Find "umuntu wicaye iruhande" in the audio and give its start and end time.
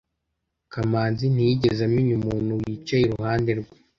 2.19-3.51